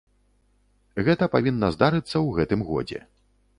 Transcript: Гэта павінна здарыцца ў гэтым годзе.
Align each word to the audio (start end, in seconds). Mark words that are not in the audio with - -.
Гэта 1.09 1.27
павінна 1.35 1.69
здарыцца 1.77 2.13
ў 2.25 2.29
гэтым 2.41 2.67
годзе. 2.71 2.99